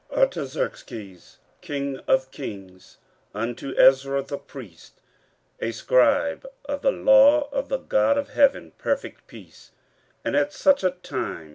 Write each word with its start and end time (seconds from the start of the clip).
15:007:012 0.09 0.19
Artaxerxes, 0.23 1.37
king 1.61 1.99
of 2.07 2.31
kings, 2.31 2.97
unto 3.35 3.77
Ezra 3.77 4.23
the 4.23 4.39
priest, 4.39 4.99
a 5.59 5.69
scribe 5.71 6.43
of 6.65 6.81
the 6.81 6.91
law 6.91 7.47
of 7.51 7.69
the 7.69 7.77
God 7.77 8.17
of 8.17 8.29
heaven, 8.29 8.71
perfect 8.79 9.27
peace, 9.27 9.69
and 10.25 10.35
at 10.35 10.51
such 10.53 10.83
a 10.83 10.89
time. 11.03 11.49